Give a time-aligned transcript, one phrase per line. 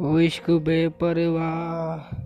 [0.00, 2.25] विश्व बेपरवाह।